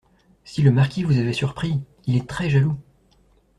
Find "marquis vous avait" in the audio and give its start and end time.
0.71-1.31